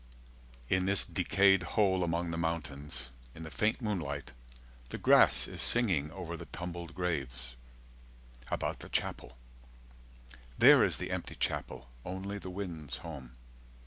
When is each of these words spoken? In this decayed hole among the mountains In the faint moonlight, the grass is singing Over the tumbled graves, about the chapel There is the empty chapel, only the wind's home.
In 0.67 0.87
this 0.87 1.05
decayed 1.05 1.61
hole 1.77 2.03
among 2.03 2.31
the 2.31 2.35
mountains 2.39 3.11
In 3.35 3.43
the 3.43 3.51
faint 3.51 3.81
moonlight, 3.83 4.31
the 4.89 4.97
grass 4.97 5.47
is 5.47 5.61
singing 5.61 6.09
Over 6.09 6.35
the 6.35 6.47
tumbled 6.47 6.95
graves, 6.95 7.55
about 8.49 8.79
the 8.79 8.89
chapel 8.89 9.37
There 10.57 10.83
is 10.83 10.97
the 10.97 11.11
empty 11.11 11.35
chapel, 11.35 11.87
only 12.03 12.39
the 12.39 12.49
wind's 12.49 12.97
home. 13.05 13.33